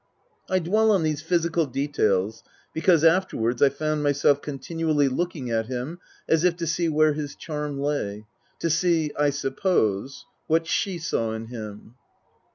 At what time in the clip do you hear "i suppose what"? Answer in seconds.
9.15-10.65